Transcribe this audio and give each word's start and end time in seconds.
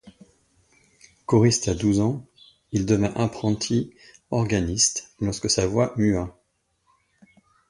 Choriste 1.27 1.67
à 1.67 1.75
douze 1.75 1.99
ans, 1.99 2.25
il 2.71 2.87
devint 2.87 3.13
apprenti 3.13 3.93
organiste 4.31 5.11
lorsque 5.19 5.47
sa 5.47 5.67
voix 5.67 5.93
mua. 5.95 6.35